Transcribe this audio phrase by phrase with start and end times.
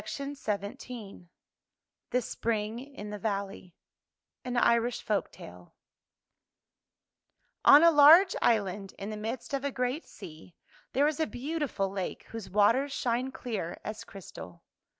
[0.01, 1.27] [182]
[2.09, 3.75] THE SPRING IN THE VALLEY
[4.43, 4.71] O N a
[7.91, 10.55] large island, in the midst of a great sea,
[10.93, 14.63] there is a beautiful lake whose waters shine clear as crystal.